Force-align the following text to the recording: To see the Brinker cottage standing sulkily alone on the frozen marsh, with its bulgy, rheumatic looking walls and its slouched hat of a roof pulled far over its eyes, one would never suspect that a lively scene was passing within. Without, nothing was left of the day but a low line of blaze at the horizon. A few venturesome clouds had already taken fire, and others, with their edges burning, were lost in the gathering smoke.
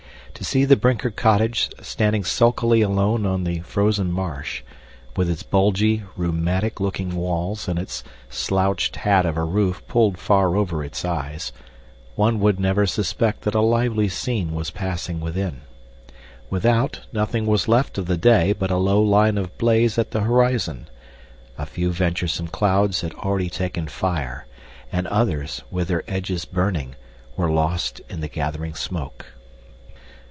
To 0.35 0.45
see 0.45 0.65
the 0.65 0.75
Brinker 0.77 1.11
cottage 1.11 1.69
standing 1.83 2.23
sulkily 2.23 2.81
alone 2.81 3.27
on 3.27 3.43
the 3.43 3.59
frozen 3.59 4.11
marsh, 4.11 4.63
with 5.15 5.29
its 5.29 5.43
bulgy, 5.43 6.01
rheumatic 6.15 6.79
looking 6.79 7.15
walls 7.15 7.67
and 7.67 7.77
its 7.77 8.03
slouched 8.27 8.95
hat 8.95 9.23
of 9.27 9.37
a 9.37 9.43
roof 9.43 9.83
pulled 9.87 10.17
far 10.17 10.55
over 10.55 10.83
its 10.83 11.05
eyes, 11.05 11.51
one 12.15 12.39
would 12.39 12.59
never 12.59 12.87
suspect 12.87 13.41
that 13.41 13.53
a 13.53 13.61
lively 13.61 14.09
scene 14.09 14.55
was 14.55 14.71
passing 14.71 15.19
within. 15.19 15.61
Without, 16.49 17.01
nothing 17.13 17.45
was 17.45 17.67
left 17.67 17.99
of 17.99 18.07
the 18.07 18.17
day 18.17 18.51
but 18.51 18.71
a 18.71 18.77
low 18.77 18.99
line 19.03 19.37
of 19.37 19.55
blaze 19.59 19.99
at 19.99 20.09
the 20.09 20.21
horizon. 20.21 20.87
A 21.55 21.67
few 21.67 21.91
venturesome 21.91 22.47
clouds 22.47 23.01
had 23.01 23.13
already 23.13 23.51
taken 23.51 23.85
fire, 23.87 24.47
and 24.91 25.05
others, 25.09 25.61
with 25.69 25.87
their 25.89 26.03
edges 26.07 26.45
burning, 26.45 26.95
were 27.37 27.51
lost 27.51 28.01
in 28.09 28.21
the 28.21 28.27
gathering 28.29 28.73
smoke. 28.73 29.27